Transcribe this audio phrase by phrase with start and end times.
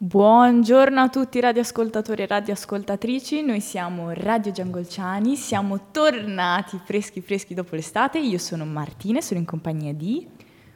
[0.00, 7.74] Buongiorno a tutti radioascoltatori e radioascoltatrici, noi siamo Radio Giangolciani, siamo tornati freschi freschi dopo
[7.74, 10.24] l'estate, io sono Martina e sono in compagnia di...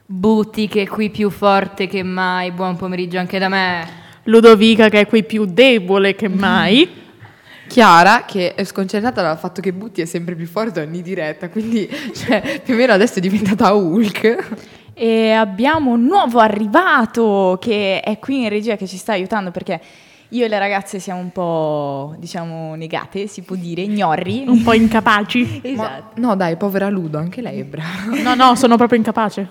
[0.05, 3.87] Butti che è qui più forte che mai, buon pomeriggio anche da me.
[4.23, 6.89] Ludovica che è qui più debole che mai.
[7.69, 11.89] Chiara che è sconcertata dal fatto che Butti è sempre più forte ogni diretta, quindi
[12.13, 14.81] cioè, più o meno adesso è diventata Hulk.
[14.93, 19.81] E abbiamo un nuovo arrivato che è qui in regia che ci sta aiutando perché
[20.29, 24.45] io e le ragazze siamo un po', diciamo, negate, si può dire, gnorri.
[24.47, 25.61] Un po' incapaci.
[25.63, 26.13] Esatto.
[26.15, 28.19] Ma, no dai, povera Ludo, anche lei è brava.
[28.21, 29.49] No, no, sono proprio incapace.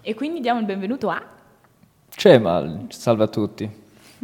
[0.00, 1.22] E quindi diamo il benvenuto a...
[2.08, 3.70] Cemal, salve a tutti.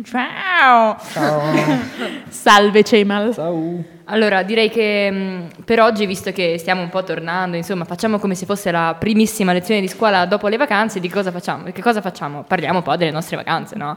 [0.02, 0.96] Ciao!
[2.28, 3.32] Salve Cemal.
[3.32, 3.84] Ciao.
[4.06, 8.34] Allora, direi che mh, per oggi, visto che stiamo un po' tornando, insomma, facciamo come
[8.34, 11.70] se fosse la primissima lezione di scuola dopo le vacanze, di cosa facciamo?
[11.70, 12.42] Che cosa facciamo?
[12.42, 13.96] Parliamo un po' delle nostre vacanze, no?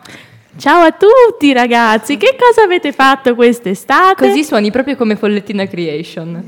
[0.57, 4.27] Ciao a tutti ragazzi, che cosa avete fatto quest'estate?
[4.27, 6.43] Così suoni proprio come Follettina Creation.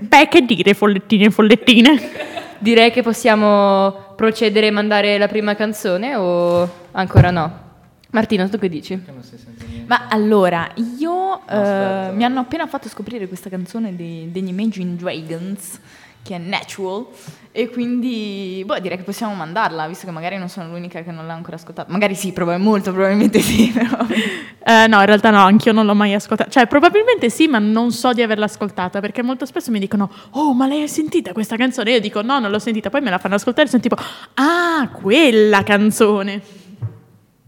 [0.00, 2.10] Beh, che dire, follettine, follettine.
[2.58, 7.66] Direi che possiamo procedere e mandare la prima canzone o ancora no?
[8.10, 8.98] Martino, tu che dici?
[9.86, 12.12] Ma allora, io eh, aspetta.
[12.14, 15.78] mi hanno appena fatto scoprire questa canzone dei- degli Imagine Dragons,
[16.22, 17.06] che è Natural,
[17.52, 21.26] e quindi boh, direi che possiamo mandarla, visto che magari non sono l'unica che non
[21.26, 21.92] l'ha ancora ascoltata.
[21.92, 23.98] Magari sì, proba- molto probabilmente sì, però...
[24.64, 26.48] Eh, no, in realtà no, anch'io non l'ho mai ascoltata.
[26.48, 30.54] Cioè, probabilmente sì, ma non so di averla ascoltata, perché molto spesso mi dicono, oh,
[30.54, 31.90] ma lei ha sentita questa canzone?
[31.92, 32.88] Io dico, no, non l'ho sentita.
[32.88, 33.96] Poi me la fanno ascoltare e sono tipo,
[34.34, 36.40] ah, quella canzone.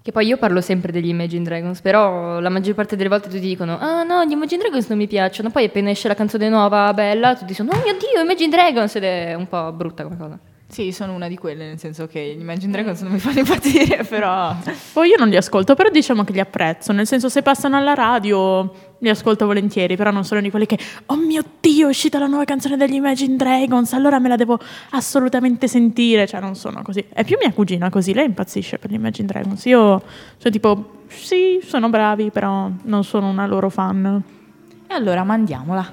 [0.02, 3.40] Che poi io parlo sempre degli Imagine Dragons, però la maggior parte delle volte tutti
[3.40, 6.92] dicono ah no, gli Imagine Dragons non mi piacciono, poi appena esce la canzone nuova,
[6.94, 10.38] bella, tutti dicono oh mio Dio, Imagine Dragons, ed è un po' brutta come cosa.
[10.70, 14.04] Sì, sono una di quelle, nel senso che gli Imagine Dragons non mi fanno impazzire,
[14.08, 14.54] però...
[14.92, 17.94] Poi io non li ascolto, però diciamo che li apprezzo, nel senso se passano alla
[17.94, 22.20] radio li ascolto volentieri, però non sono di quelli che, oh mio Dio, è uscita
[22.20, 26.82] la nuova canzone degli Imagine Dragons, allora me la devo assolutamente sentire, cioè non sono
[26.82, 27.04] così.
[27.12, 30.00] È più mia cugina così, lei impazzisce per gli Imagine Dragons, io
[30.36, 34.22] sono tipo, sì, sono bravi, però non sono una loro fan.
[34.86, 35.92] E allora mandiamola.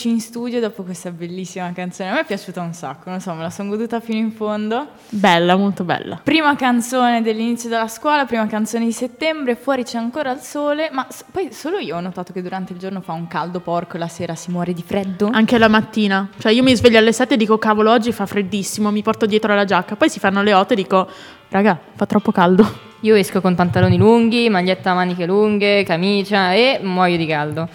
[0.00, 2.10] Rieccoci in studio dopo questa bellissima canzone.
[2.10, 4.88] A me è piaciuta un sacco, non so, me la sono goduta fino in fondo.
[5.10, 6.20] Bella, molto bella.
[6.22, 11.06] Prima canzone dell'inizio della scuola, prima canzone di settembre, fuori c'è ancora il sole, ma
[11.10, 13.98] s- poi solo io ho notato che durante il giorno fa un caldo porco e
[13.98, 15.28] la sera si muore di freddo.
[15.32, 16.28] Anche la mattina.
[16.38, 19.54] Cioè io mi sveglio alle 7 e dico cavolo oggi fa freddissimo, mi porto dietro
[19.54, 19.96] la giacca.
[19.96, 21.08] Poi si fanno le 8 e dico
[21.50, 22.88] raga fa troppo caldo.
[23.02, 27.68] Io esco con pantaloni lunghi, maglietta a maniche lunghe, camicia e muoio di caldo.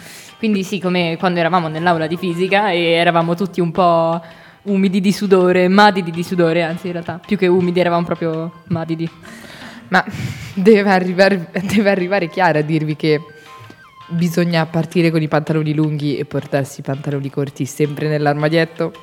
[0.45, 4.21] Quindi sì, come quando eravamo nell'aula di fisica e eravamo tutti un po'
[4.65, 9.09] umidi di sudore, madidi di sudore, anzi in realtà più che umidi eravamo proprio madidi.
[9.87, 10.05] Ma
[10.53, 13.19] deve arrivare, deve arrivare Chiara a dirvi che
[14.09, 18.93] bisogna partire con i pantaloni lunghi e portarsi i pantaloni corti sempre nell'armadietto.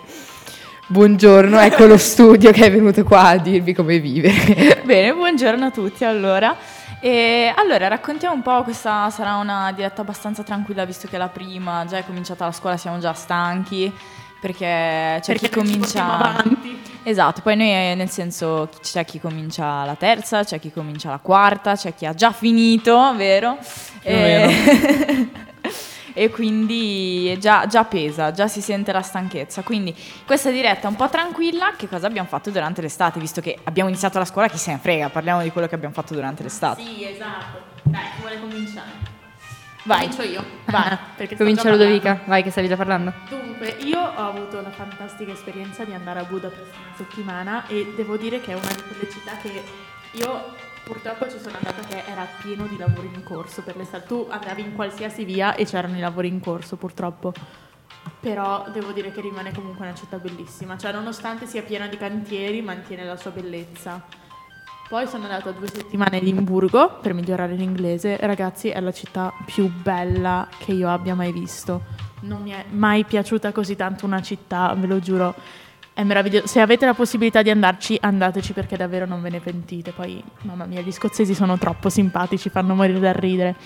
[0.86, 4.80] Buongiorno, ecco lo studio che è venuto qua a dirvi come vivere.
[4.84, 6.56] Bene, buongiorno a tutti allora.
[7.04, 11.26] E allora raccontiamo un po', questa sarà una diretta abbastanza tranquilla visto che è la
[11.26, 13.92] prima, già è cominciata la scuola, siamo già stanchi
[14.40, 16.18] perché c'è Perché chi comincia...
[16.18, 16.80] avanti.
[17.02, 21.18] Esatto, poi noi eh, nel senso c'è chi comincia la terza, c'è chi comincia la
[21.18, 23.58] quarta, c'è chi ha già finito, vero?
[24.02, 25.30] E...
[26.12, 29.62] e quindi già, già pesa, già si sente la stanchezza.
[29.62, 29.94] Quindi
[30.26, 33.18] questa diretta un po' tranquilla, che cosa abbiamo fatto durante l'estate?
[33.18, 35.94] Visto che abbiamo iniziato la scuola, chi se ne frega, parliamo di quello che abbiamo
[35.94, 36.82] fatto durante l'estate.
[36.82, 37.70] Sì, esatto.
[37.82, 39.20] Dai, chi vuole cominciare?
[39.84, 40.08] Vai.
[40.08, 40.44] Comincio io.
[40.66, 40.98] Vai.
[41.36, 43.12] Comincia Ludovica, vai che stavi già parlando.
[43.28, 48.16] Dunque, io ho avuto la fantastica esperienza di andare a Budapest una settimana e devo
[48.16, 49.62] dire che è una di quelle città che
[50.12, 54.06] io purtroppo ci sono andata che era pieno di lavori in corso per l'estate.
[54.06, 57.32] Tu andavi in qualsiasi via e c'erano i lavori in corso, purtroppo.
[58.20, 62.62] Però devo dire che rimane comunque una città bellissima, cioè nonostante sia piena di cantieri,
[62.62, 64.02] mantiene la sua bellezza.
[64.88, 68.18] Poi sono andata due settimane a Edimburgo per migliorare l'inglese.
[68.18, 71.82] Ragazzi, è la città più bella che io abbia mai visto.
[72.20, 75.34] Non mi è mai piaciuta così tanto una città, ve lo giuro.
[75.94, 76.46] È meraviglioso.
[76.46, 79.92] Se avete la possibilità di andarci, andateci perché davvero non ve ne pentite.
[79.92, 83.56] Poi, mamma mia, gli scozzesi sono troppo simpatici, fanno morire da ridere.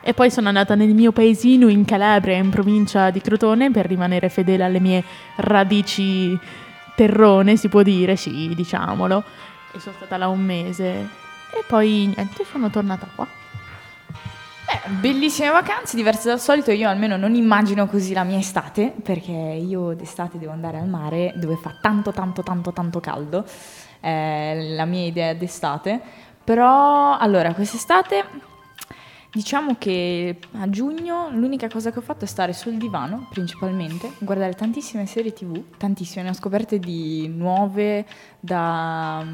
[0.00, 4.28] E poi sono andata nel mio paesino in Calabria, in provincia di Crotone, per rimanere
[4.28, 5.02] fedele alle mie
[5.36, 6.38] radici
[6.94, 9.24] terrone, si può dire, sì, diciamolo.
[9.72, 10.86] E sono stata là un mese.
[10.86, 13.26] E poi niente, sono tornata qua.
[14.66, 16.70] Eh, bellissime vacanze, diverse dal solito.
[16.70, 21.34] Io almeno non immagino così la mia estate, perché io d'estate devo andare al mare
[21.36, 23.44] dove fa tanto, tanto, tanto, tanto caldo.
[24.00, 26.00] È la mia idea d'estate.
[26.42, 28.52] Però, allora, quest'estate
[29.34, 34.54] diciamo che a giugno l'unica cosa che ho fatto è stare sul divano, principalmente, guardare
[34.54, 38.06] tantissime serie tv, tantissime, ne ho scoperte di nuove
[38.38, 39.24] da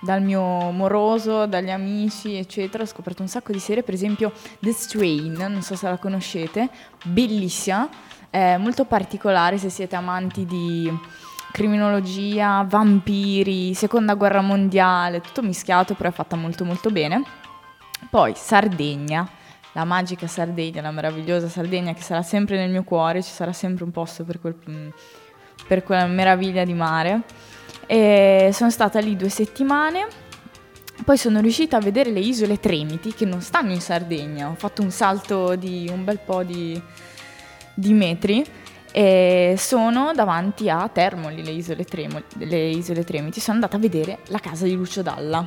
[0.00, 2.82] dal mio moroso, dagli amici, eccetera.
[2.82, 6.68] Ho scoperto un sacco di serie, per esempio The Strain, non so se la conoscete,
[7.04, 7.88] bellissima,
[8.30, 10.92] è molto particolare se siete amanti di
[11.52, 17.22] criminologia, vampiri, seconda guerra mondiale, tutto mischiato, però è fatta molto molto bene.
[18.10, 19.26] Poi Sardegna,
[19.72, 23.84] la magica Sardegna, la meravigliosa Sardegna che sarà sempre nel mio cuore, ci sarà sempre
[23.84, 24.54] un posto per, quel,
[25.66, 27.22] per quella meraviglia di mare.
[27.86, 30.06] E sono stata lì due settimane.
[31.04, 34.48] Poi sono riuscita a vedere le isole Tremiti che non stanno in Sardegna.
[34.48, 36.80] Ho fatto un salto di un bel po' di,
[37.74, 38.44] di metri
[38.92, 43.40] e sono davanti a Termoli, le isole, Tremoli, le isole Tremiti.
[43.40, 45.46] Sono andata a vedere la casa di Lucio Dalla.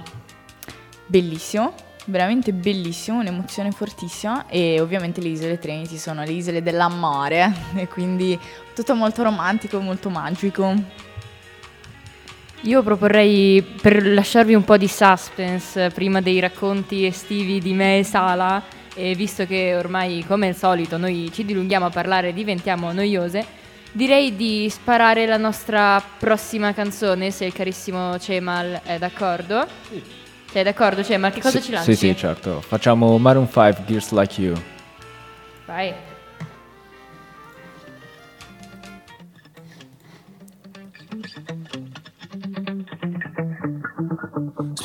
[1.07, 1.73] Bellissimo,
[2.05, 8.39] veramente bellissimo, un'emozione fortissima e ovviamente le isole Tremiti sono le isole dell'amore e quindi
[8.75, 11.07] tutto molto romantico, molto magico.
[12.63, 18.03] Io proporrei, per lasciarvi un po' di suspense prima dei racconti estivi di me e
[18.03, 18.61] Sala,
[18.93, 23.45] e visto che ormai, come al solito, noi ci dilunghiamo a parlare e diventiamo noiose,
[23.93, 29.65] direi di sparare la nostra prossima canzone, se il carissimo Cemal è d'accordo.
[30.51, 31.31] Sei d'accordo, Cemal?
[31.31, 31.95] Che cosa sì, ci lanci?
[31.95, 32.59] Sì, sì, certo.
[32.59, 34.61] Facciamo Maroon 5, Gears Like You.
[35.65, 35.93] Vai.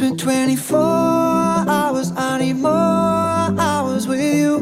[0.05, 4.59] Spent 24 hours, I need more hours with you.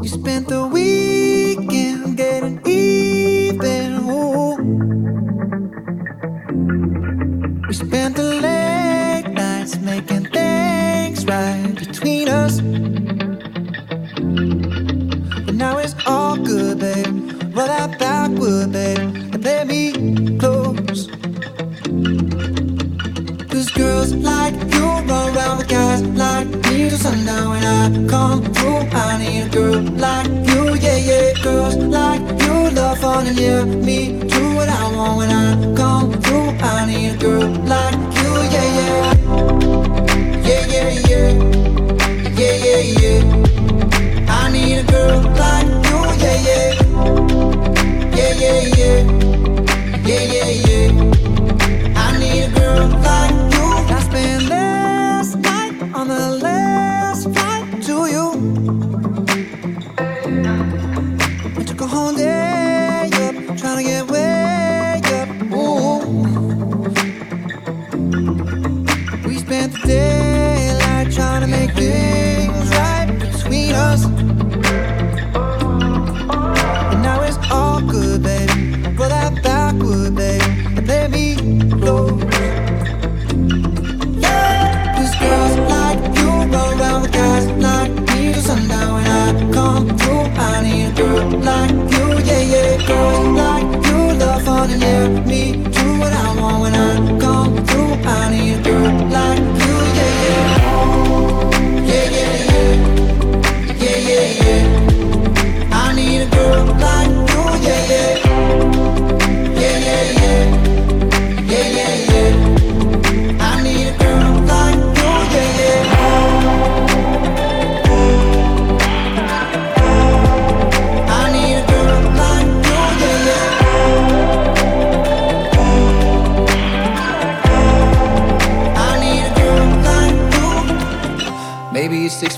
[0.00, 0.97] You spent the weekend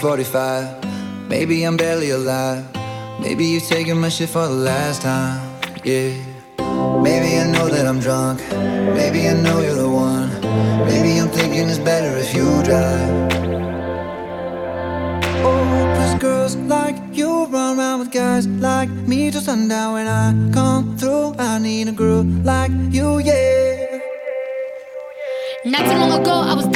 [0.02, 1.28] Maybe it's 6:45.
[1.28, 2.64] Maybe I'm barely alive.
[3.20, 5.40] Maybe you're taking my shit for the last time.
[5.84, 6.12] Yeah.
[7.02, 8.40] Maybe I know that I'm drunk.
[8.94, 10.30] Maybe I know you're the one.
[10.86, 13.10] Maybe I'm thinking it's better if you drive.
[15.44, 19.94] Oh, cause girls like you run around with guys like me till sundown.
[19.94, 23.98] When I come through, I need a girl like you, yeah.
[25.64, 26.66] Not too long ago, I was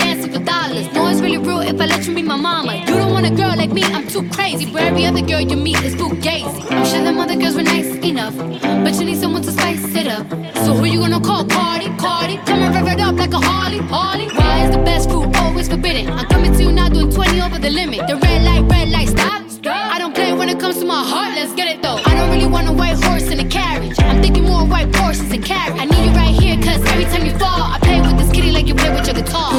[0.75, 0.93] dancing.
[0.95, 2.75] No, it's really real if I let you be my mama.
[2.77, 4.71] You don't want a girl like me, I'm too crazy.
[4.71, 6.71] Where every other girl you meet is too fugazi.
[6.71, 10.07] I'm sure them other girls were nice enough, but you need someone to spice it
[10.07, 10.29] up.
[10.65, 11.45] So who you gonna call?
[11.45, 12.37] Cardi, Cardi.
[12.47, 14.29] Come and rev it up like a Harley, Harley.
[14.29, 16.11] Why is the best food always forbidden?
[16.11, 18.07] I'm coming to you now, doing 20 over the limit.
[18.07, 19.43] The red light, red light, stop.
[19.67, 21.35] I don't play when it comes to my heart.
[21.35, 21.99] Let's get it though.
[22.05, 23.97] I don't really want a white horse in a carriage.
[24.01, 25.81] I'm thinking more white horses and carriage.
[25.81, 28.51] I need you right here, cause every time you fall, I play with this kitty
[28.51, 29.53] like you play with your guitar.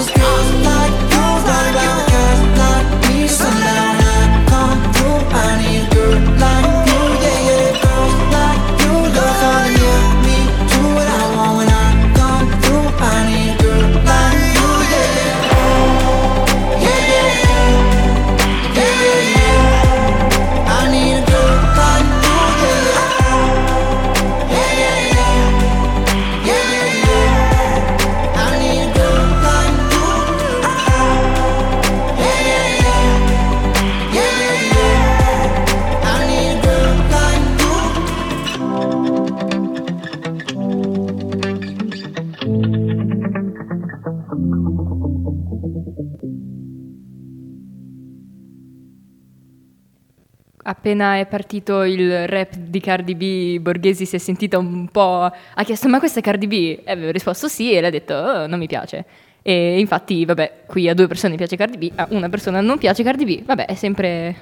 [50.85, 55.23] Appena è partito il rap di Cardi B, Borghesi si è sentita un po'...
[55.23, 56.81] ha chiesto ma questa è Cardi B?
[56.83, 59.03] E avevo risposto sì e le ha detto "Oh, non mi piace.
[59.41, 63.01] E infatti, vabbè, qui a due persone piace Cardi B, a una persona non piace
[63.01, 63.43] Cardi B.
[63.43, 64.35] Vabbè, è sempre...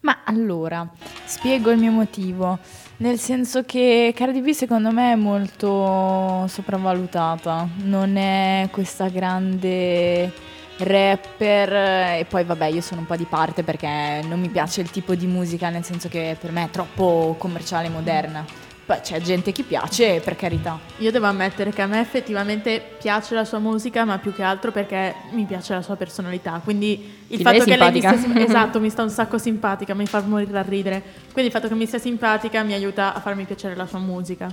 [0.00, 0.90] Ma allora,
[1.24, 2.58] spiego il mio motivo.
[2.96, 7.68] Nel senso che Cardi B secondo me è molto sopravvalutata.
[7.84, 10.32] Non è questa grande
[10.80, 11.72] rapper
[12.18, 15.14] e poi vabbè io sono un po' di parte perché non mi piace il tipo
[15.14, 18.44] di musica, nel senso che per me è troppo commerciale e moderna.
[18.90, 20.76] Poi c'è gente che piace, per carità.
[20.98, 24.72] Io devo ammettere che a me effettivamente piace la sua musica, ma più che altro
[24.72, 26.60] perché mi piace la sua personalità.
[26.64, 30.06] Quindi il Ti fatto che lei mi sim- esatto, mi sta un sacco simpatica, mi
[30.06, 31.00] fa morire da ridere.
[31.30, 34.52] Quindi il fatto che mi sia simpatica mi aiuta a farmi piacere la sua musica.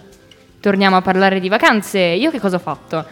[0.59, 1.99] Torniamo a parlare di vacanze.
[1.99, 3.05] Io che cosa ho fatto?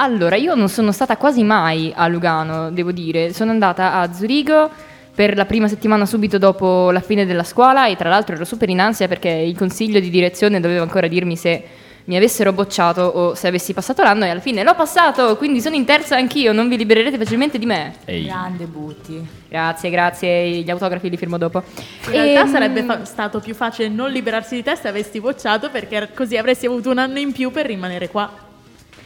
[0.00, 3.32] Allora, io non sono stata quasi mai a Lugano, devo dire.
[3.32, 4.70] Sono andata a Zurigo
[5.12, 8.68] per la prima settimana subito dopo la fine della scuola e tra l'altro ero super
[8.68, 11.64] in ansia perché il consiglio di direzione doveva ancora dirmi se
[12.04, 15.74] mi avessero bocciato o se avessi passato l'anno e alla fine l'ho passato, quindi sono
[15.74, 17.96] in terza anch'io, non vi libererete facilmente di me.
[18.04, 18.24] Ehi.
[18.26, 19.26] Grande Butti.
[19.48, 21.62] Grazie, grazie, gli autografi li firmo dopo.
[22.06, 25.70] In realtà Ehm, sarebbe fa- stato più facile non liberarsi di te se avessi bocciato
[25.70, 28.46] perché così avresti avuto un anno in più per rimanere qua.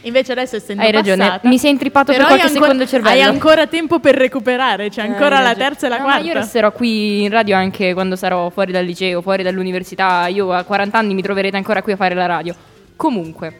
[0.05, 3.13] Invece adesso essendo Hai ragione, passata, mi si è intrippato per qualche ancora- secondo cervello.
[3.15, 6.09] Hai ancora tempo per recuperare, c'è Eh, ancora hai la terza e la No, ma
[6.11, 6.27] quarta.
[6.27, 10.27] io resterò qui in radio anche quando sarò fuori dal liceo, fuori dall'università.
[10.27, 12.53] Io a 40 anni mi troverete ancora qui a fare la radio.
[12.95, 13.57] Comunque,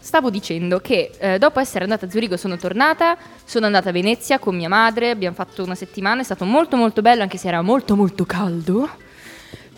[0.00, 4.38] stavo dicendo che eh, dopo essere andata a Zurigo sono tornata, sono andata a Venezia
[4.38, 7.60] con mia madre, abbiamo fatto una settimana, è stato molto molto bello anche se era
[7.60, 8.88] molto molto caldo.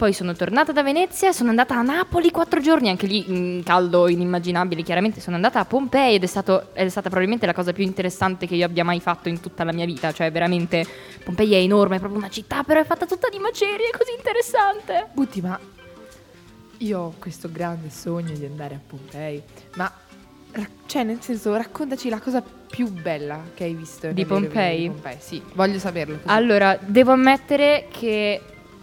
[0.00, 4.08] Poi sono tornata da Venezia, sono andata a Napoli quattro giorni, anche lì mm, caldo
[4.08, 7.84] inimmaginabile, chiaramente sono andata a Pompei ed è, stato- è stata probabilmente la cosa più
[7.84, 10.86] interessante che io abbia mai fatto in tutta la mia vita, cioè veramente
[11.22, 14.12] Pompei è enorme, è proprio una città, però è fatta tutta di macerie, è così
[14.16, 15.08] interessante.
[15.12, 15.60] Butti, ma
[16.78, 19.42] io ho questo grande sogno di andare a Pompei,
[19.74, 19.92] ma
[20.86, 24.80] cioè nel senso raccontaci la cosa più bella che hai visto Di Pompei?
[24.80, 26.14] Di Pompei, sì, voglio saperlo.
[26.14, 26.34] così.
[26.34, 28.40] Allora, devo ammettere che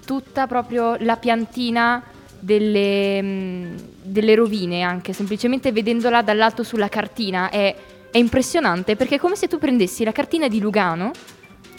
[0.07, 2.01] tutta proprio la piantina
[2.39, 7.75] delle, mm, delle rovine, anche semplicemente vedendola dall'alto sulla cartina, è,
[8.09, 11.11] è impressionante perché è come se tu prendessi la cartina di Lugano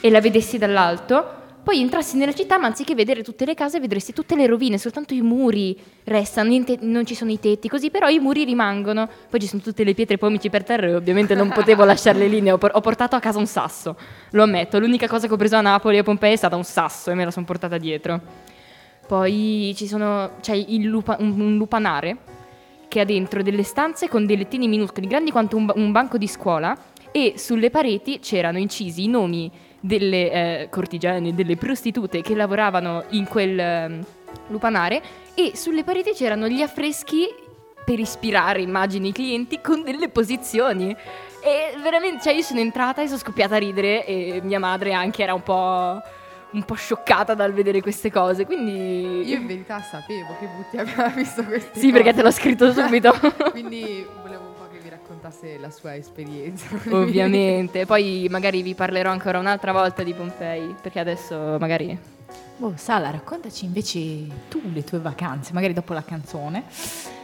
[0.03, 1.37] e la vedessi dall'alto,
[1.69, 5.13] poi entrassi nella città, ma anziché vedere tutte le case, vedresti tutte le rovine, soltanto
[5.13, 9.07] i muri restano, niente- non ci sono i tetti, così però i muri rimangono.
[9.29, 12.41] Poi ci sono tutte le pietre pomici per terra e ovviamente non potevo lasciarle lì,
[12.41, 13.99] ne ho, por- ho portato a casa un sasso,
[14.31, 14.79] lo ammetto.
[14.79, 17.15] L'unica cosa che ho preso a Napoli e a Pompei è stata un sasso e
[17.15, 18.19] me la sono portata dietro.
[19.07, 22.17] Poi ci sono, c'è lupa- un, un lupanare
[22.89, 26.29] che ha dentro delle stanze con dei lettini minuscoli, grandi quanto un, un banco di
[26.29, 26.75] scuola,
[27.13, 33.27] e sulle pareti c'erano incisi i nomi delle eh, cortigiane, delle prostitute che lavoravano in
[33.27, 34.05] quel ehm,
[34.49, 35.03] lupanare,
[35.35, 37.27] e sulle pareti c'erano gli affreschi
[37.85, 40.95] per ispirare, immagini, i clienti con delle posizioni.
[41.41, 45.23] E veramente, cioè io sono entrata e sono scoppiata a ridere e mia madre anche
[45.23, 45.99] era un po',
[46.51, 49.23] un po' scioccata dal vedere queste cose, quindi...
[49.27, 53.15] Io in verità sapevo che Butti aveva visto questi Sì, perché te l'ho scritto subito.
[53.53, 54.48] Quindi volevo
[55.09, 56.67] raccontasse la sua esperienza.
[56.91, 61.99] Ovviamente, poi magari vi parlerò ancora un'altra volta di Pompei, perché adesso magari...
[62.59, 66.65] Boh, Sala, raccontaci invece tu le tue vacanze, magari dopo la canzone.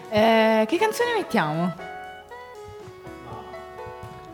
[0.09, 1.75] Eh, che canzone mettiamo?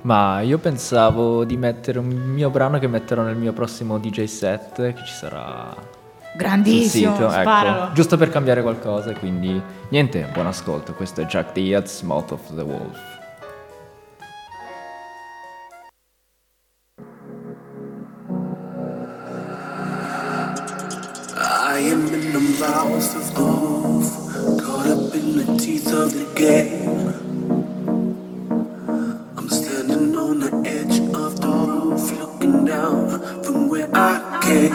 [0.03, 4.95] Ma io pensavo di mettere un mio brano che metterò nel mio prossimo DJ set
[4.95, 7.33] che ci sarà sul Grandissimo, sito.
[7.33, 10.95] Ecco, giusto per cambiare qualcosa, quindi niente, buon ascolto.
[10.95, 13.10] Questo è Jack Diaz, Mouth of the Wolf.
[22.61, 27.09] Mouth of the caught up in the teeth of the game.
[29.39, 34.73] I'm standing on the edge of the roof, looking down from where I came.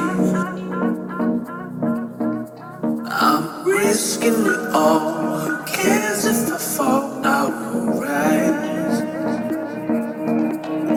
[3.06, 5.12] I'm risking it all.
[5.42, 7.24] Who cares if I fall?
[7.24, 9.00] I will rise.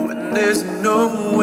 [0.07, 1.38] When there's nowhere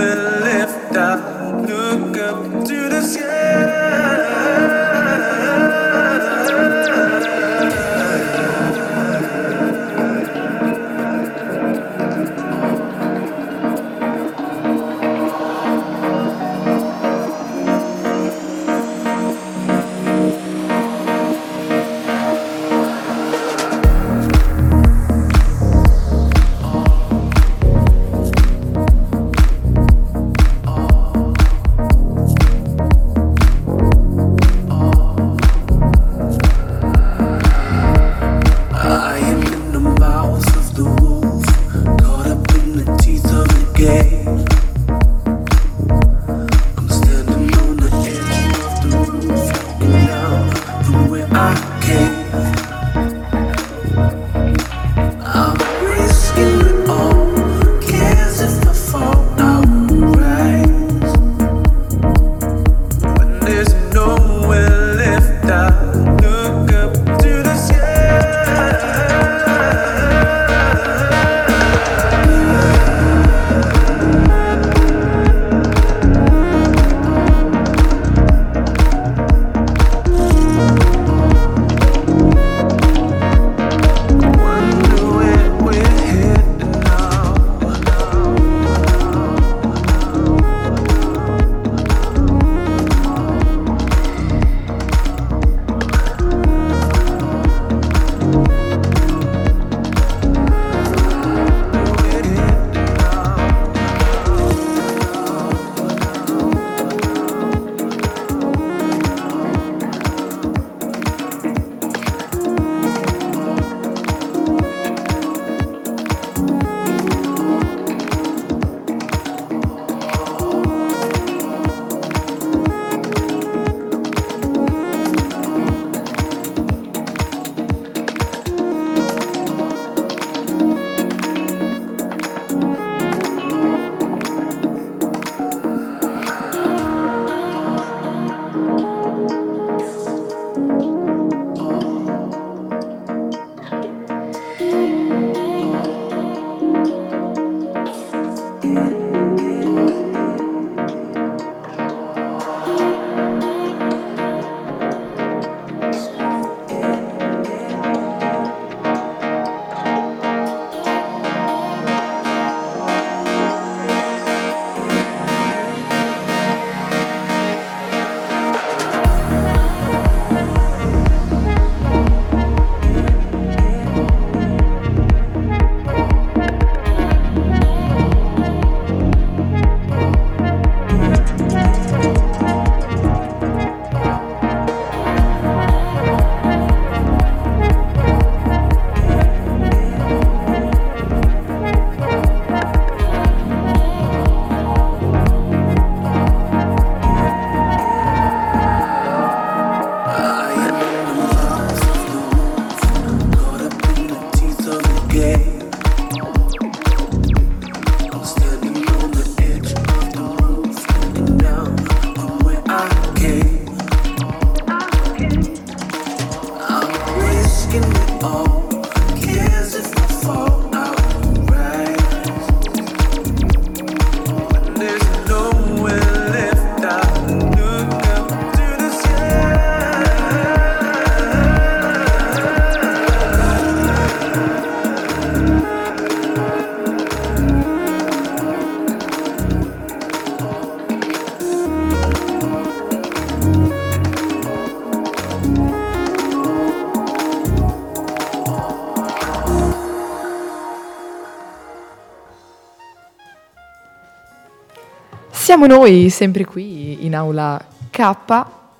[255.66, 258.14] noi sempre qui in aula K,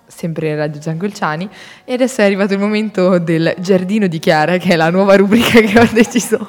[0.07, 1.49] sempre Radio Giangolciani,
[1.89, 5.61] e adesso è arrivato il momento del giardino di Chiara, che è la nuova rubrica
[5.61, 6.49] che ho deciso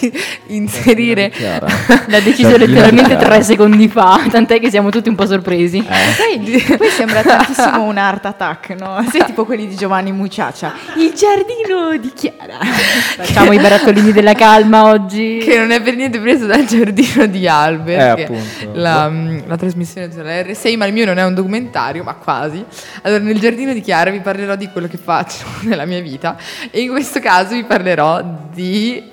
[0.00, 0.12] di
[0.48, 1.32] inserire.
[1.38, 5.80] L'ha deciso Giardino letteralmente tre secondi fa, tant'è che siamo tutti un po' sorpresi.
[5.86, 9.06] Sai, poi sembra tantissimo un art attack, no?
[9.08, 10.72] Sei tipo quelli di Giovanni Muciaccia.
[10.96, 12.58] Il giardino di Chiara.
[13.22, 15.38] Facciamo i barattolini della calma oggi.
[15.44, 18.70] Che non è per niente preso dal giardino di Albert, Eh, appunto.
[18.72, 22.64] La, mm, la trasmissione sulla R6, ma il mio non è un documentario, ma quasi.
[23.02, 26.36] Allora, nel giardino di Chiara vi parlerò di quello che faccio nella mia vita
[26.70, 29.10] e in questo caso vi parlerò di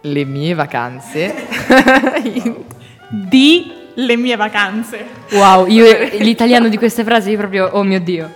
[0.00, 1.32] le mie vacanze.
[3.08, 5.06] Di le mie vacanze.
[5.32, 5.84] Wow, io
[6.18, 8.32] l'italiano di queste frasi è proprio, oh mio Dio.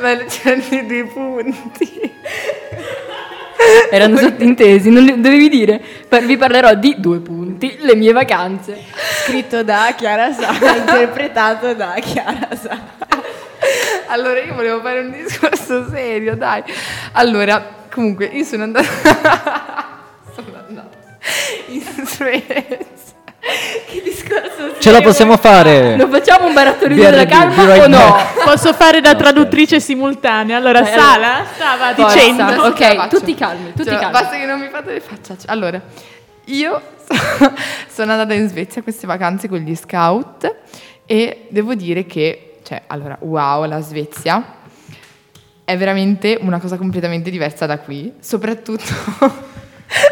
[0.00, 2.12] Ma c'erano dei punti.
[3.90, 5.80] Erano sottintesi, non li- dovevi dire.
[6.08, 8.84] Vi parlerò di due punti, le mie vacanze.
[9.24, 12.78] Scritto da Chiara Sa, interpretato da Chiara Sa.
[14.08, 16.62] Allora, io volevo fare un discorso serio, dai.
[17.12, 17.60] Allora,
[17.92, 18.86] comunque, io sono andata.
[20.34, 20.96] sono andata
[21.68, 22.78] in Svezia.
[23.86, 25.96] Che discorso Ce la possiamo fare!
[25.96, 27.98] Lo facciamo un barattolino della calma right o no?
[27.98, 28.42] back.
[28.44, 30.56] Posso fare da No, traduttrice simultanea.
[30.56, 32.14] Allora, Eh, Sala stava Forza.
[32.14, 32.64] dicendo.
[32.64, 34.12] Ok, tutti calmi, tutti la- calmi.
[34.12, 35.46] Basta che non mi fate le facciacce.
[35.48, 35.80] Allora,
[36.46, 36.82] io
[37.88, 40.54] sono andata in Svezia a queste vacanze con gli scout
[41.06, 44.44] e devo dire che, cioè, allora, wow, la Svezia
[45.64, 49.44] è veramente una cosa completamente diversa da qui, soprattutto...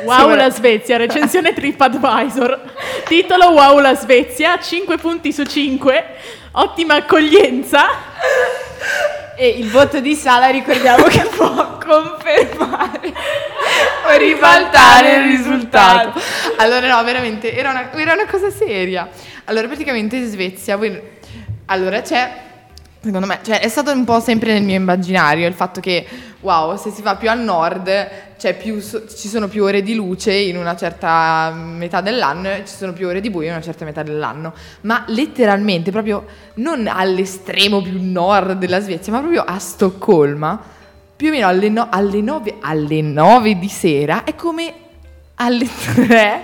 [0.04, 2.60] Wow sopra- la Svezia, recensione TripAdvisor.
[3.08, 6.04] Titolo Wow la Svezia, 5 punti su 5.
[6.52, 7.88] Ottima accoglienza.
[9.36, 13.12] E il voto di Sala ricordiamo che può confermare
[14.06, 16.20] o ribaltare il risultato.
[16.58, 19.08] Allora, no, veramente, era una, era una cosa seria.
[19.46, 21.13] Allora, praticamente Svezia, voi-
[21.66, 22.30] allora c'è,
[23.00, 26.06] secondo me, cioè, è stato un po' sempre nel mio immaginario il fatto che,
[26.40, 28.08] wow, se si va più a nord,
[28.52, 32.92] più ci sono più ore di luce in una certa metà dell'anno e ci sono
[32.92, 34.52] più ore di buio in una certa metà dell'anno.
[34.82, 40.60] Ma letteralmente, proprio non all'estremo più nord della Svezia, ma proprio a Stoccolma
[41.16, 44.74] più o meno alle, no- alle 9, alle 9 di sera è come
[45.36, 46.42] alle 3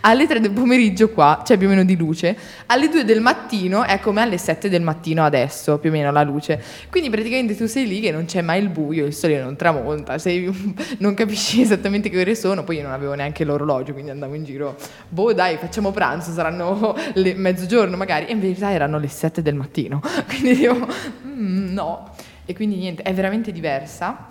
[0.00, 2.36] alle 3 del pomeriggio qua c'è più o meno di luce.
[2.66, 6.22] Alle 2 del mattino è come alle 7 del mattino adesso più o meno la
[6.22, 6.62] luce.
[6.90, 10.18] Quindi praticamente tu sei lì che non c'è mai il buio il sole non tramonta
[10.18, 10.50] sei-
[10.98, 14.44] non capisci esattamente che ore sono poi io non avevo neanche l'orologio quindi andavo in
[14.44, 14.76] giro
[15.08, 19.54] boh dai facciamo pranzo saranno le mezzogiorno magari e in verità erano le 7 del
[19.54, 20.86] mattino quindi dico
[21.26, 22.10] "Mm, no.
[22.46, 24.26] E quindi niente, è veramente diversa.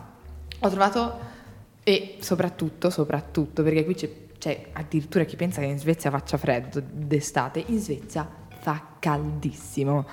[0.59, 1.19] Ho trovato,
[1.83, 6.81] e soprattutto, soprattutto, perché qui c'è, c'è addirittura chi pensa che in Svezia faccia freddo
[6.81, 8.27] d'estate, in Svezia
[8.59, 10.07] fa caldissimo.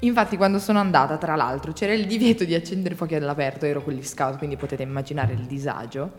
[0.00, 3.94] Infatti quando sono andata, tra l'altro, c'era il divieto di accendere fuochi all'aperto, ero con
[3.94, 6.12] gli scout, quindi potete immaginare il disagio.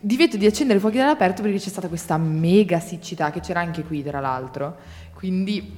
[0.00, 4.02] Divieto di accendere fuochi all'aperto perché c'è stata questa mega siccità che c'era anche qui,
[4.02, 4.76] tra l'altro.
[5.14, 5.76] Quindi,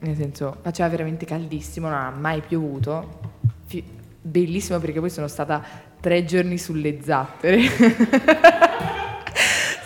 [0.00, 3.20] nel senso, faceva veramente caldissimo, non ha mai piovuto.
[3.66, 3.84] Fi-
[4.20, 5.64] bellissimo perché poi sono stata
[6.00, 8.98] tre giorni sulle zattere.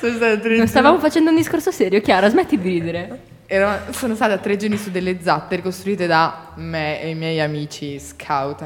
[0.07, 3.21] sono stata tre Non stavamo facendo un discorso serio, Chiara, smetti di ridere.
[3.47, 7.99] Ero- sono stata tre giorni su delle zattere costruite da me e i miei amici
[7.99, 8.63] scout.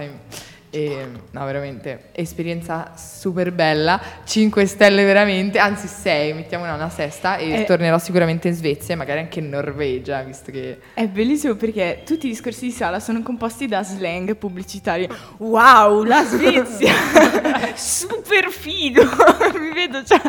[0.70, 3.98] E, no, veramente, esperienza super bella.
[4.24, 7.64] 5 stelle veramente, anzi 6, mettiamola una sesta e Eh.
[7.64, 10.78] tornerò sicuramente in Svezia e magari anche in Norvegia, visto che...
[10.92, 15.08] È bellissimo perché tutti i discorsi di Sala sono composti da slang pubblicitari.
[15.38, 16.92] Wow, la Svezia!
[17.74, 19.02] Super figo!
[19.58, 20.20] Mi vedo già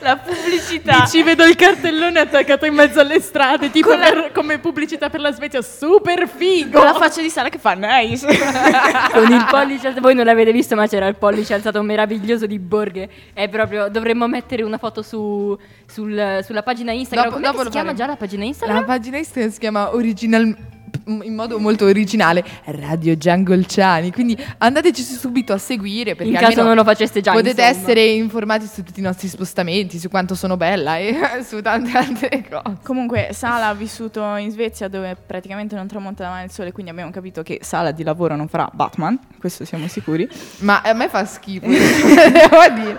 [0.00, 1.06] la pubblicità.
[1.06, 5.20] Ci vedo il cartellone attaccato in mezzo alle strade, tipo la- per- come pubblicità per
[5.20, 6.78] la Svezia, super figo.
[6.78, 8.26] Con la faccia di Sala che fa nice.
[9.12, 12.58] Con il pollice alzato, voi non l'avete visto, ma c'era il pollice alzato meraviglioso di
[12.58, 13.08] Borghe.
[13.32, 17.28] È proprio, dovremmo mettere una foto su, sul- sulla pagina Instagram.
[17.30, 17.98] Dopo- dopo si lo chiama faremo.
[17.98, 18.78] già la pagina Instagram?
[18.80, 20.56] La pagina Instagram si chiama Original
[21.06, 24.12] in modo molto originale Radio Giangolciani.
[24.12, 27.68] Quindi andateci subito a seguire perché In caso non lo faceste già, Potete insomma.
[27.68, 32.44] essere informati su tutti i nostri spostamenti, su quanto sono bella e su tante altre
[32.48, 32.76] cose.
[32.82, 37.10] Comunque Sala ha vissuto in Svezia dove praticamente non tramonta mai il sole, quindi abbiamo
[37.10, 40.28] capito che Sala di lavoro non farà Batman, questo siamo sicuri.
[40.60, 42.98] Ma a me fa schifo, devo dire.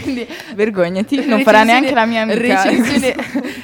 [0.00, 2.62] Quindi Vergognati, non farà neanche la mia amica.
[2.62, 3.14] Recensione,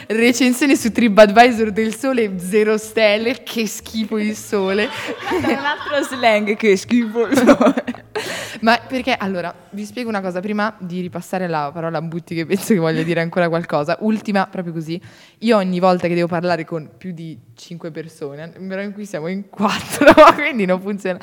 [0.08, 4.88] recensione su TripAdvisor del sole, zero stelle, che schifo il sole.
[5.30, 8.06] un altro slang che schifo il sole.
[8.60, 12.46] Ma perché allora vi spiego una cosa prima di ripassare la parola a Butti che
[12.46, 13.96] penso che voglia dire ancora qualcosa.
[14.00, 15.00] Ultima, proprio così.
[15.38, 19.28] Io ogni volta che devo parlare con più di cinque persone, però in cui siamo
[19.28, 21.18] in quattro, quindi non funziona.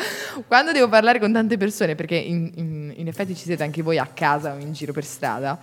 [0.48, 3.98] Quando devo parlare con tante persone, perché in, in- in effetti ci siete anche voi
[3.98, 5.60] a casa o in giro per strada,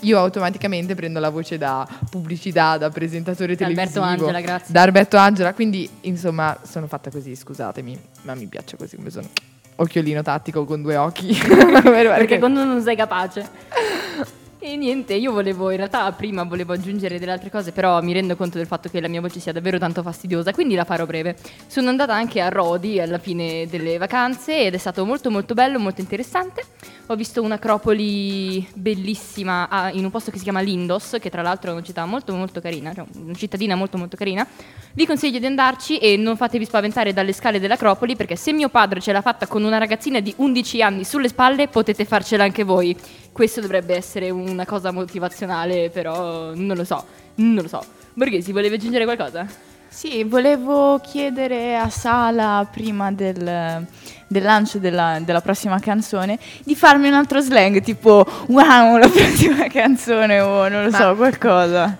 [0.00, 4.72] io automaticamente prendo la voce da pubblicità, da presentatore Da Alberto televisivo, Angela, grazie.
[4.72, 9.28] da Alberto Angela, quindi insomma sono fatta così, scusatemi, ma mi piace così come sono.
[9.76, 11.36] Occhiolino tattico con due occhi.
[11.38, 14.44] Perché quando non sei capace.
[14.58, 18.36] E niente, io volevo, in realtà prima volevo aggiungere delle altre cose, però mi rendo
[18.36, 21.36] conto del fatto che la mia voce sia davvero tanto fastidiosa, quindi la farò breve.
[21.66, 25.78] Sono andata anche a Rodi alla fine delle vacanze ed è stato molto molto bello,
[25.78, 26.64] molto interessante.
[27.08, 31.70] Ho visto un'acropoli bellissima ah, in un posto che si chiama Lindos, che tra l'altro
[31.70, 34.46] è una città molto molto carina, cioè una cittadina molto molto carina.
[34.94, 39.00] Vi consiglio di andarci e non fatevi spaventare dalle scale dell'Acropoli perché se mio padre
[39.00, 42.96] ce l'ha fatta con una ragazzina di 11 anni sulle spalle potete farcela anche voi.
[43.36, 47.84] Questo dovrebbe essere una cosa motivazionale, però non lo so, non lo so.
[48.14, 49.46] Borghesi, volevi aggiungere qualcosa?
[49.86, 53.86] Sì, volevo chiedere a Sala prima del,
[54.26, 59.66] del lancio della, della prossima canzone di farmi un altro slang tipo wow la prossima
[59.68, 61.94] canzone o non lo Ma- so qualcosa.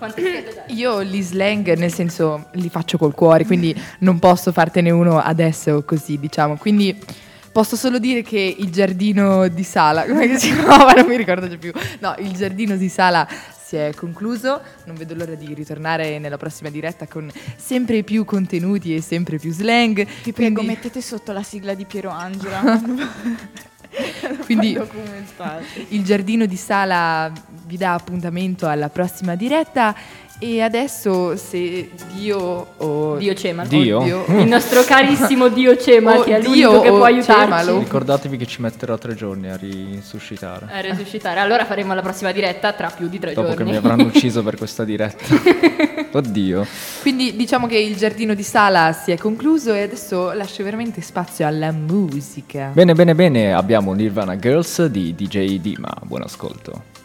[0.69, 5.83] Io gli slang, nel senso, li faccio col cuore, quindi non posso fartene uno adesso
[5.85, 6.57] così, diciamo.
[6.57, 6.99] Quindi
[7.57, 11.57] posso solo dire che il giardino di Sala, come si chiamava, non mi ricordo già
[11.57, 11.71] più.
[12.01, 13.27] No, il giardino di Sala
[13.65, 18.93] si è concluso, non vedo l'ora di ritornare nella prossima diretta con sempre più contenuti
[18.93, 20.05] e sempre più slang.
[20.23, 22.61] Vi prego, Quindi- mettete sotto la sigla di Piero Angela.
[24.45, 24.79] Quindi
[25.87, 27.31] il giardino di Sala
[27.65, 29.95] vi dà appuntamento alla prossima diretta
[30.39, 33.67] e adesso se Dio o Dio Cemal.
[33.67, 34.01] Dio?
[34.03, 34.25] Dio.
[34.39, 37.79] Il nostro carissimo Dio Cemal, Oh, che è Dio l'unico che può aiutarci Cemalo.
[37.79, 40.67] Ricordatevi che ci metterò tre giorni a risuscitare.
[40.71, 41.39] a resuscitare.
[41.39, 43.71] Allora faremo la prossima diretta tra più di tre Dopo che giorni.
[43.71, 45.25] mi avranno ucciso per questa diretta.
[46.11, 46.65] Oddio.
[47.01, 51.45] Quindi diciamo che il giardino di Sala si è concluso e adesso lascio veramente spazio
[51.47, 52.69] alla musica.
[52.73, 53.53] Bene, bene, bene.
[53.53, 55.91] Abbiamo Nirvana Girls di DJ Dima.
[56.03, 56.95] Buon ascolto.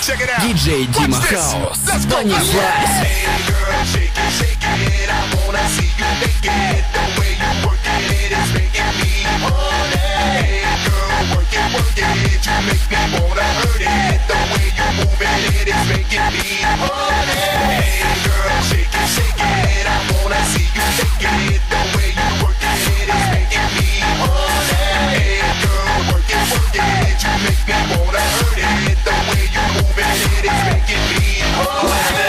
[0.00, 0.40] Check it out.
[0.40, 1.52] DJ Dima Watch this.
[1.52, 1.86] House.
[1.86, 2.16] Let's go.
[2.16, 5.12] Bunny Let's Hey girl, shake it, shake it.
[5.12, 6.80] I wanna see you naked.
[6.88, 9.12] The way you working it is making me
[9.44, 10.00] horny.
[10.00, 12.00] Hey girl, work it, work it.
[12.00, 14.24] You make me wanna hurt it.
[14.24, 16.48] The way you moving it is making me
[16.80, 17.36] horny.
[17.68, 19.84] Hey girl, shake it, shake it.
[19.84, 21.60] I wanna see you naked.
[21.68, 24.80] The way you working it is making me horny.
[25.12, 27.20] Hey girl, work it, work it.
[27.20, 28.89] You make me wanna hurt it
[30.02, 31.42] it's making me.
[31.60, 32.19] Oh,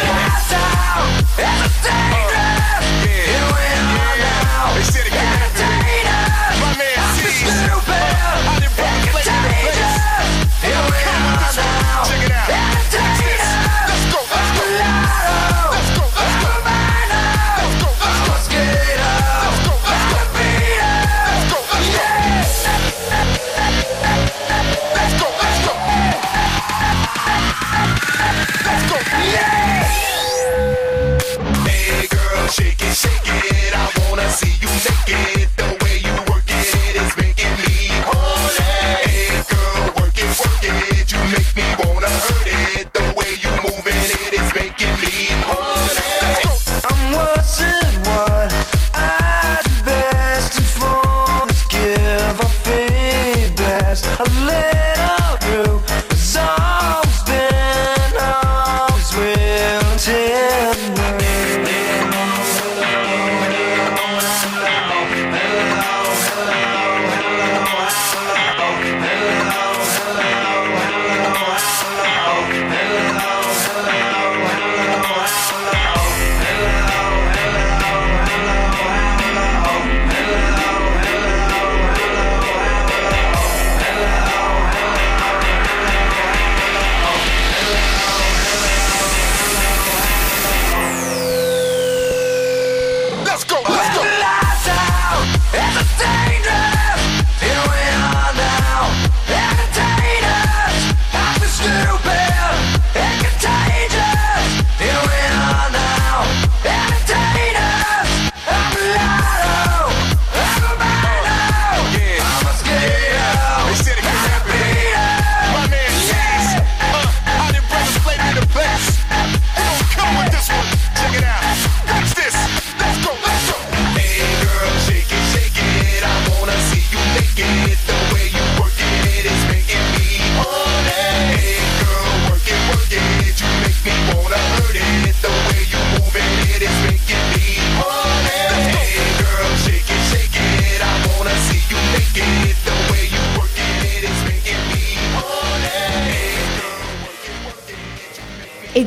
[41.31, 41.80] make me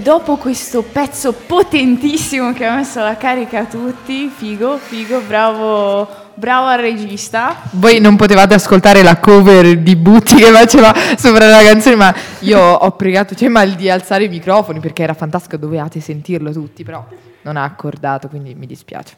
[0.04, 6.66] dopo questo pezzo potentissimo che ha messo la carica a tutti, figo, figo, bravo, bravo
[6.66, 7.62] al regista.
[7.70, 12.60] Voi non potevate ascoltare la cover di Butti che faceva sopra la canzone, ma io
[12.60, 17.02] ho pregato Cemal di alzare i microfoni perché era fantastico, dovevate sentirlo tutti, però
[17.40, 19.16] non ha accordato, quindi mi dispiace.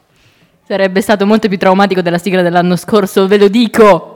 [0.65, 4.16] Sarebbe stato molto più traumatico della sigla dell'anno scorso, ve lo dico.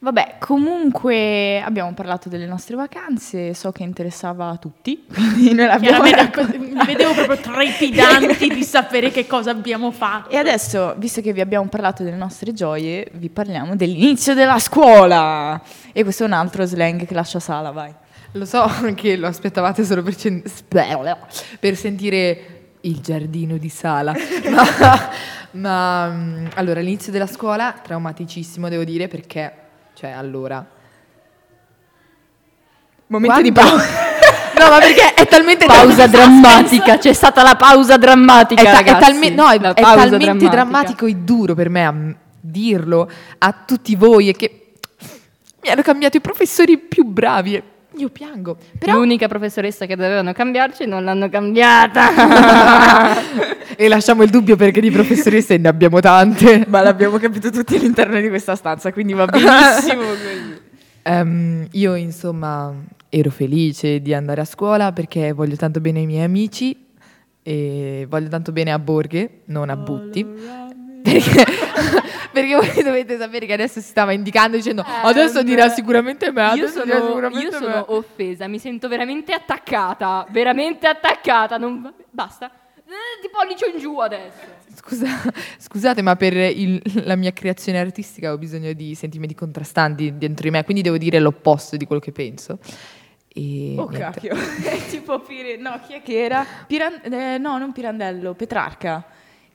[0.00, 6.04] Vabbè, comunque abbiamo parlato delle nostre vacanze, so che interessava a tutti, quindi noi l'abbiamo
[6.04, 6.56] raccontato.
[6.56, 10.30] mi vedevo proprio trepidanti di sapere che cosa abbiamo fatto.
[10.30, 15.60] E adesso, visto che vi abbiamo parlato delle nostre gioie, vi parliamo dell'inizio della scuola.
[15.92, 17.92] E questo è un altro slang che lascia sala, vai.
[18.32, 20.42] Lo so che lo aspettavate solo per, cen-
[21.58, 24.12] per sentire il giardino di Sala,
[24.50, 25.10] ma,
[25.52, 29.52] ma, mm, allora all'inizio della scuola traumaticissimo devo dire perché,
[29.98, 30.64] cioè allora...
[33.08, 34.06] Momento di Quando- pausa.
[34.58, 38.60] No, ma perché è talmente Pausa drammatica, c'è stata la pausa drammatica.
[38.60, 40.50] È, ta- è talme- no, è- è talmente drammatica.
[40.50, 44.72] drammatico e duro per me a m- dirlo a tutti voi e che
[45.62, 47.62] mi hanno cambiato i professori più bravi e
[47.98, 48.56] io piango.
[48.80, 52.10] Però L'unica professoressa che dovevano cambiarci non l'hanno cambiata.
[53.80, 56.64] e lasciamo il dubbio perché di professoresse ne abbiamo tante.
[56.68, 60.60] Ma l'abbiamo capito tutti all'interno di questa stanza, quindi va benissimo così.
[61.02, 62.74] Ehm, io insomma
[63.08, 66.86] ero felice di andare a scuola perché voglio tanto bene ai miei amici
[67.40, 70.26] e voglio tanto bene a Borghe, non a Butti.
[71.00, 71.44] Perché,
[72.32, 76.66] perché voi dovete sapere che adesso si stava indicando dicendo adesso dirà sicuramente me, Io
[76.66, 82.50] sono, sicuramente io me." sono offesa, mi sento veramente attaccata, veramente attaccata, non basta.
[82.90, 84.40] Eh, Ti pollice in giù adesso.
[84.74, 85.22] Scusa-
[85.58, 90.50] scusate, ma per il- la mia creazione artistica ho bisogno di sentimenti contrastanti dentro di
[90.50, 92.58] me, quindi devo dire l'opposto di quello che penso.
[93.28, 93.98] E Oh niente.
[93.98, 95.56] cacchio, è tipo Pire...
[95.58, 96.46] No, chi è che era?
[96.66, 99.04] Piran- eh, no, non Pirandello, Petrarca,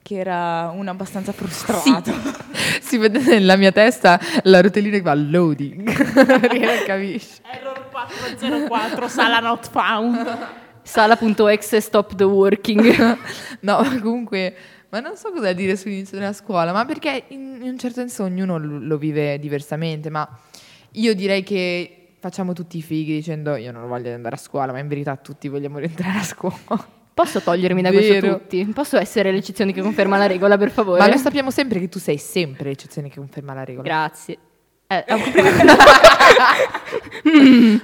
[0.00, 2.12] che era un abbastanza frustrato.
[2.84, 5.82] Si vede nella mia testa la rotellina che fa loading.
[6.38, 7.40] Perché non capisci.
[7.50, 10.38] Error 404, sala not found.
[10.84, 12.80] Sala.exe stop the working.
[13.60, 14.54] No, ma comunque,
[14.90, 18.24] ma non so cosa dire sull'inizio della scuola, ma perché in, in un certo senso
[18.24, 20.28] ognuno lo, lo vive diversamente, ma
[20.92, 24.78] io direi che facciamo tutti i fighi dicendo io non voglio andare a scuola, ma
[24.78, 26.56] in verità tutti vogliamo rientrare a scuola.
[27.14, 28.38] Posso togliermi da questo Vero.
[28.38, 28.64] tutti?
[28.66, 30.98] Posso essere l'eccezione che conferma la regola, per favore?
[30.98, 33.84] Ma lo sappiamo sempre che tu sei sempre l'eccezione che conferma la regola.
[33.84, 34.38] Grazie.
[34.86, 35.74] Eh, è un complimento.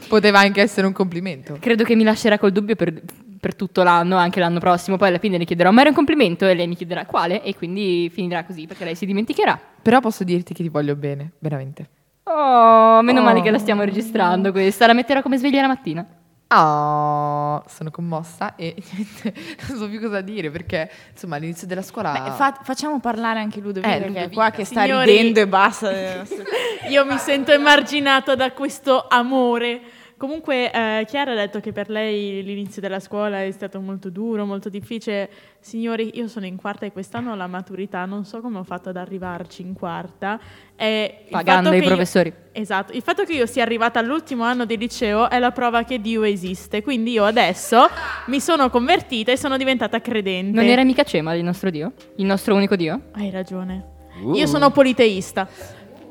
[0.09, 1.57] Poteva anche essere un complimento.
[1.61, 2.93] Credo che mi lascerà col dubbio per,
[3.41, 4.97] per tutto l'anno, anche l'anno prossimo.
[4.97, 6.47] Poi alla fine le chiederò, ma era un complimento?
[6.47, 7.43] E lei mi chiederà quale?
[7.43, 9.59] E quindi finirà così, perché lei si dimenticherà.
[9.83, 11.89] Però posso dirti che ti voglio bene, veramente.
[12.25, 13.43] Oh, meno male Oh.
[13.43, 14.87] che la stiamo registrando questa.
[14.87, 16.07] La metterò come sveglia la mattina.
[16.53, 19.33] Oh, sono commossa e niente,
[19.69, 23.61] non so più cosa dire perché insomma all'inizio della scuola Beh, fa- facciamo parlare anche
[23.61, 25.93] Ludovica, Eh, che è qua che sta Signori- ridendo e basta.
[26.91, 29.81] Io mi sento emarginata da questo amore.
[30.21, 34.45] Comunque, eh, Chiara ha detto che per lei l'inizio della scuola è stato molto duro,
[34.45, 35.31] molto difficile.
[35.61, 38.91] Signori, io sono in quarta e quest'anno ho la maturità, non so come ho fatto
[38.91, 40.39] ad arrivarci in quarta.
[40.77, 42.35] E il Pagando fatto i che io- professori.
[42.53, 45.99] esatto, il fatto che io sia arrivata all'ultimo anno di liceo è la prova che
[46.03, 46.83] Dio esiste.
[46.83, 47.87] Quindi io adesso
[48.27, 50.55] mi sono convertita e sono diventata credente.
[50.55, 51.95] Non era mica Cema il nostro Dio?
[52.17, 53.05] Il nostro unico Dio?
[53.13, 53.87] Hai ragione.
[54.23, 54.35] Uh.
[54.35, 55.49] Io sono politeista.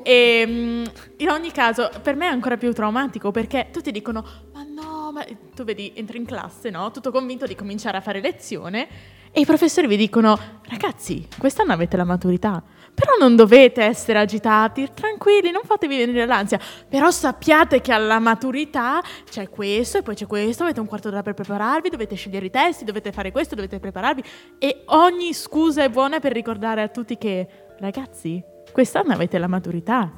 [0.02, 0.84] E mm,
[1.18, 5.24] in ogni caso, per me è ancora più traumatico perché tutti dicono: Ma no, ma
[5.54, 6.90] tu vedi, entri in classe, no?
[6.90, 8.88] Tutto convinto di cominciare a fare lezione.
[9.32, 10.38] E i professori vi dicono:
[10.68, 12.62] Ragazzi, quest'anno avete la maturità.
[12.92, 16.58] Però non dovete essere agitati, tranquilli, non fatevi venire l'ansia.
[16.88, 21.22] Però sappiate che alla maturità c'è questo e poi c'è questo, avete un quarto d'ora
[21.22, 24.22] per prepararvi, dovete scegliere i testi, dovete fare questo, dovete prepararvi.
[24.58, 27.46] E ogni scusa è buona per ricordare a tutti che,
[27.78, 28.42] ragazzi,
[28.72, 30.10] quest'anno avete la maturità.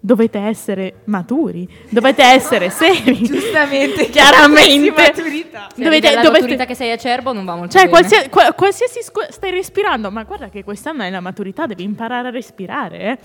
[0.00, 3.20] Dovete essere maturi, dovete essere seri.
[3.20, 4.92] Giustamente, chiaramente.
[4.92, 5.66] maturità.
[5.74, 7.90] Se Dovete- arrivi alla dovete- maturità che sei acerbo non va molto Cioè, bene.
[7.98, 12.28] qualsia- qua- qualsiasi scu- stai respirando, ma guarda che quest'anno è la maturità, devi imparare
[12.28, 12.98] a respirare.
[13.00, 13.18] eh.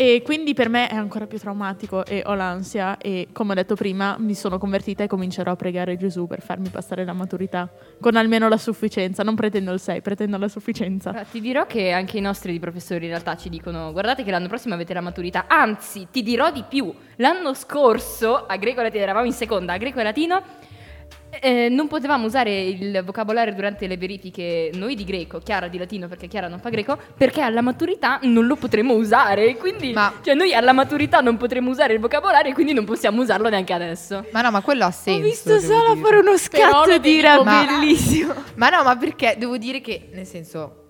[0.00, 3.74] E quindi per me è ancora più traumatico e ho l'ansia e come ho detto
[3.74, 7.68] prima mi sono convertita e comincerò a pregare Gesù per farmi passare la maturità
[8.00, 9.24] con almeno la sufficienza.
[9.24, 11.10] Non pretendo il 6, pretendo la sufficienza.
[11.10, 14.46] Allora, ti dirò che anche i nostri professori in realtà ci dicono guardate che l'anno
[14.46, 19.02] prossimo avete la maturità, anzi ti dirò di più, l'anno scorso a greco e latino
[19.02, 20.42] eravamo in seconda, a greco e latino
[21.30, 26.08] Eh, non potevamo usare il vocabolario durante le verifiche noi di greco, Chiara di latino
[26.08, 29.56] perché Chiara non fa greco, perché alla maturità non lo potremo usare.
[29.56, 33.48] Quindi, cioè, noi alla maturità non potremo usare il vocabolario e quindi non possiamo usarlo
[33.48, 34.24] neanche adesso.
[34.32, 35.20] Ma no, ma quello ha senso.
[35.20, 36.00] Ho visto dire.
[36.02, 38.34] fare uno scatto di ira Ma- bellissimo.
[38.54, 40.84] Ma no, ma perché devo dire che, nel senso,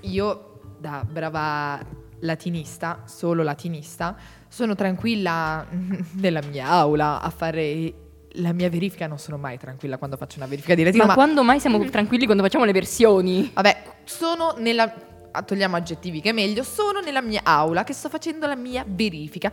[0.00, 1.78] io da brava
[2.20, 4.16] latinista, solo latinista,
[4.48, 5.66] sono tranquilla
[6.16, 7.92] nella mia aula a fare
[8.34, 9.06] la mia verifica.
[9.06, 11.02] Non sono mai tranquilla quando faccio una verifica di latino.
[11.04, 13.50] Ma, Ma, quando mai siamo tranquilli quando facciamo le versioni?
[13.52, 14.92] vabbè, sono nella.
[15.30, 16.62] ah, Togliamo aggettivi che è meglio.
[16.62, 19.50] Sono nella mia aula che sto facendo la mia verifica.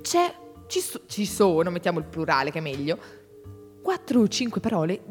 [0.00, 0.34] C'è.
[0.66, 2.98] Ci, so- ci sono, mettiamo il plurale che è meglio,
[3.82, 5.02] quattro o cinque parole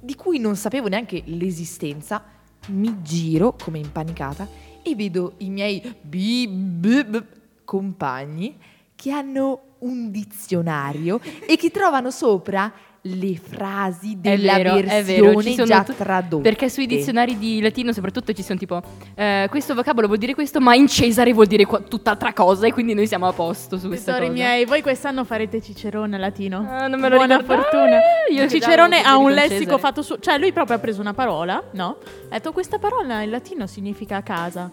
[0.00, 2.22] di cui non sapevo neanche l'esistenza.
[2.68, 4.46] Mi giro come impanicata
[4.82, 7.24] e vedo i miei bi- b- b-
[7.64, 8.58] compagni
[8.94, 12.72] che hanno un dizionario e che trovano sopra
[13.02, 16.42] le frasi della è vero, è versione vero, già tu- tradotte.
[16.42, 18.82] Perché sui dizionari di latino soprattutto ci sono tipo
[19.14, 22.72] eh, questo vocabolo vuol dire questo, ma in Cesare vuol dire qua- tutt'altra cosa e
[22.72, 24.42] quindi noi siamo a posto su questa Tesori cosa.
[24.42, 26.66] miei, voi quest'anno farete Cicerone latino.
[26.68, 27.62] Ah, non me lo Buona ricordavo.
[27.62, 27.98] fortuna.
[28.28, 29.78] Eh, io Cicerone ha un lessico Cesare.
[29.78, 30.16] fatto su...
[30.18, 31.98] Cioè lui proprio ha preso una parola, no?
[32.28, 34.70] Ha detto questa parola in latino significa casa.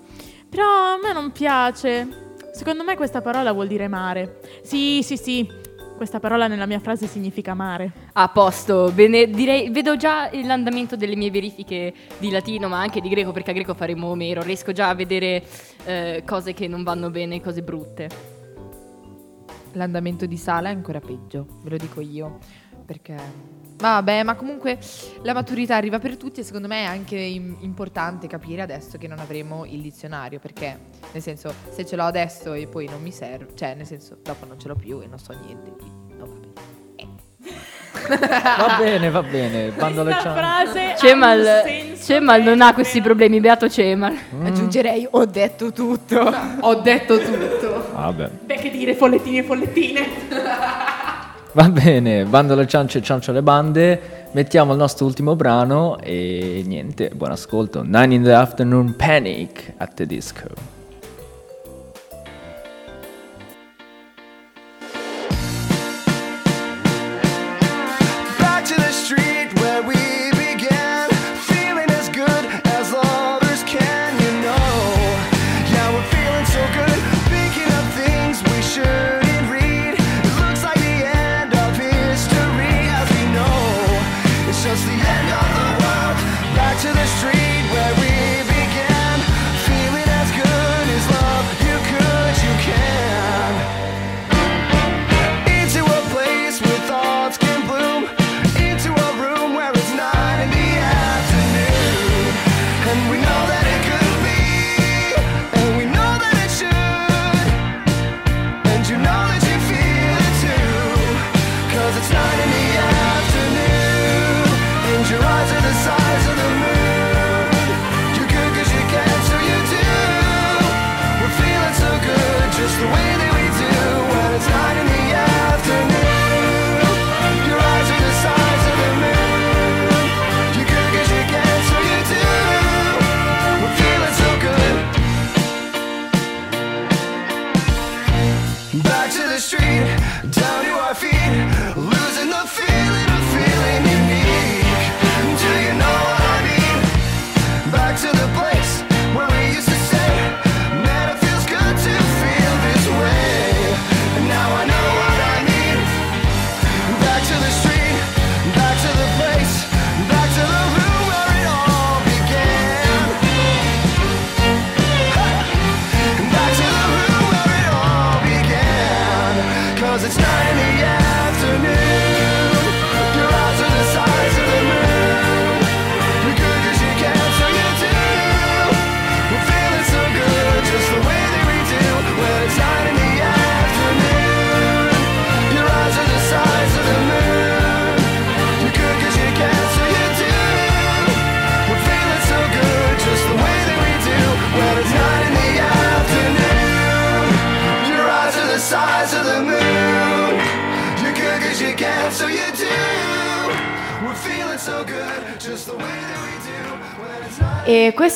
[0.50, 2.24] Però a me non piace.
[2.56, 4.40] Secondo me questa parola vuol dire mare.
[4.62, 5.46] Sì, sì, sì.
[5.98, 7.92] Questa parola nella mia frase significa mare.
[8.14, 13.10] A posto, bene, direi, vedo già l'andamento delle mie verifiche di latino, ma anche di
[13.10, 15.44] greco, perché a greco faremo Omero, riesco già a vedere
[15.84, 18.10] eh, cose che non vanno bene, cose brutte.
[19.74, 22.38] L'andamento di sala è ancora peggio, ve lo dico io.
[22.86, 23.65] Perché.
[23.78, 24.78] Vabbè, ma comunque
[25.24, 29.08] la maturità arriva per tutti e secondo me è anche im- importante capire adesso che
[29.08, 30.40] non avremo il dizionario.
[30.40, 30.78] Perché,
[31.12, 34.46] nel senso, se ce l'ho adesso e poi non mi serve, cioè, nel senso, dopo
[34.46, 35.72] non ce l'ho più e non so niente.
[35.72, 36.44] quindi, no, vabbè.
[38.08, 39.72] Va bene, va bene.
[39.78, 41.64] Bando alle frase Cemal,
[42.00, 44.16] Cemal non ha questi problemi, beato Cemal.
[44.44, 46.20] Aggiungerei, ho detto tutto.
[46.60, 47.92] ho detto tutto.
[47.94, 48.30] Vabbè.
[48.30, 50.08] Beh, che dire, follettini e follettine.
[51.56, 54.28] Va bene, bando alle ciance e ciancio alle bande.
[54.34, 57.82] Mettiamo il nostro ultimo brano e niente, buon ascolto.
[57.82, 60.75] Nine in the afternoon panic at the disco.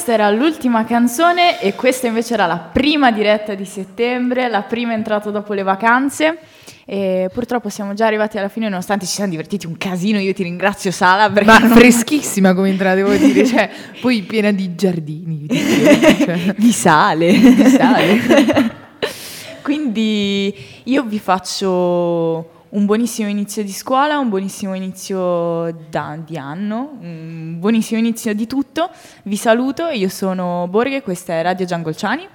[0.10, 4.93] Questa era l'ultima canzone e questa invece era la prima diretta di settembre, la prima
[4.93, 6.39] entrata dopo le vacanze.
[6.86, 10.18] E purtroppo siamo già arrivati alla fine, nonostante ci siamo divertiti un casino.
[10.18, 11.30] Io ti ringrazio, Sala.
[11.30, 13.70] Ma non- freschissima come entrata, devo dire, cioè,
[14.01, 17.32] poi piena di giardini, di, cioè, di sale.
[17.32, 18.74] di sale.
[19.62, 20.55] Quindi
[20.86, 27.55] io vi faccio un buonissimo inizio di scuola, un buonissimo inizio da- di anno, un
[27.57, 28.91] buonissimo inizio di tutto.
[29.24, 32.28] Vi saluto, io sono Borghe, questa è Radio Giangolciani.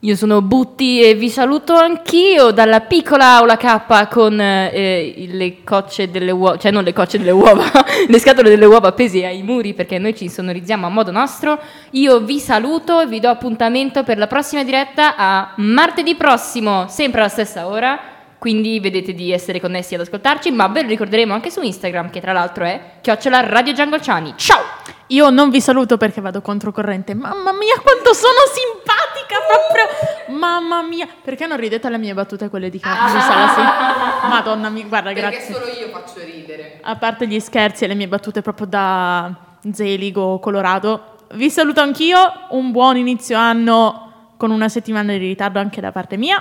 [0.00, 6.10] Io sono Butti e vi saluto anch'io dalla piccola aula K con eh, le cocce
[6.10, 7.64] delle uova, cioè non le cocce delle uova,
[8.06, 11.58] le scatole delle uova appese ai muri perché noi ci insonorizziamo a modo nostro.
[11.92, 17.20] Io vi saluto e vi do appuntamento per la prossima diretta a martedì prossimo, sempre
[17.20, 18.14] alla stessa ora.
[18.46, 22.20] Quindi vedete di essere connessi ad ascoltarci, ma ve lo ricorderemo anche su Instagram, che
[22.20, 24.34] tra l'altro è chiocciola Radio Giangolciani.
[24.36, 24.60] Ciao!
[25.08, 27.12] Io non vi saluto perché vado controcorrente.
[27.12, 30.38] Mamma mia, quanto sono simpatica proprio!
[30.38, 33.48] Mamma mia, perché non ridete alle mie battute quelle di Carlo di Sala?
[33.48, 34.28] Sì.
[34.28, 35.52] Madonna mia, guarda, grazie.
[35.80, 36.78] io faccio ridere.
[36.82, 42.46] A parte gli scherzi e le mie battute proprio da zeligo colorato, vi saluto anch'io.
[42.50, 46.40] Un buon inizio anno con una settimana di ritardo anche da parte mia.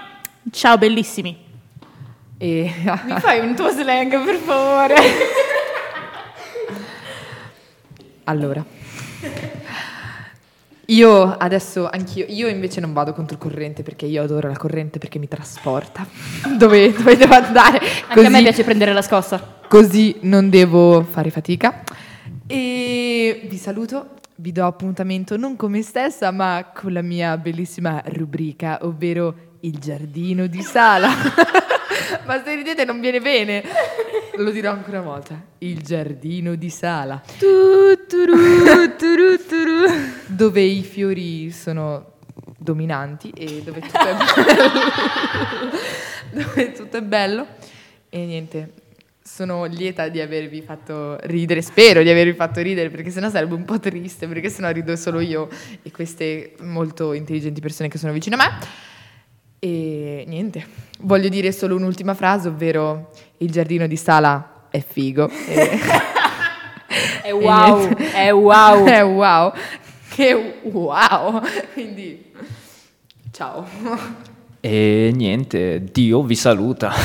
[0.52, 1.45] Ciao bellissimi.
[2.38, 2.72] E
[3.06, 4.96] Mi fai un tuo slang, per favore?
[8.26, 8.64] allora,
[10.88, 15.28] io adesso anch'io, io invece non vado controcorrente perché io adoro la corrente perché mi
[15.28, 16.06] trasporta
[16.58, 17.80] dove, dove devo andare.
[18.08, 19.60] Anche a me piace prendere la scossa.
[19.68, 21.84] così non devo fare fatica.
[22.48, 28.02] E vi saluto, vi do appuntamento non con me stessa, ma con la mia bellissima
[28.08, 31.10] rubrica, ovvero il giardino di Sala.
[32.26, 33.64] ma se ridete non viene bene.
[34.38, 35.42] Lo dirò ancora una volta.
[35.60, 37.22] Il giardino di Sala.
[37.38, 39.86] Tu, turu, turu, turu.
[40.28, 42.14] dove i fiori sono
[42.58, 44.26] dominanti e dove tutto è bello.
[46.32, 47.48] dove tutto è bello.
[48.10, 48.72] E niente,
[49.22, 53.66] sono lieta di avervi fatto ridere, spero di avervi fatto ridere perché sennò sarebbe un
[53.66, 55.50] po' triste, perché sennò rido solo io
[55.82, 58.94] e queste molto intelligenti persone che sono vicino a me.
[59.60, 60.66] E niente,
[61.00, 65.30] voglio dire solo un'ultima frase, ovvero il giardino di Sala è figo.
[65.48, 65.80] E-
[67.22, 68.86] È wow, è wow.
[68.86, 69.52] è wow,
[70.10, 71.42] che wow.
[71.74, 72.32] Quindi,
[73.32, 73.68] ciao.
[74.62, 76.94] E niente, Dio vi saluta.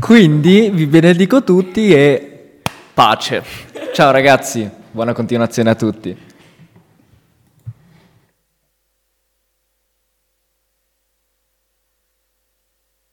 [0.00, 2.60] Quindi vi benedico tutti e
[2.94, 3.42] pace.
[3.92, 6.16] Ciao ragazzi, buona continuazione a tutti.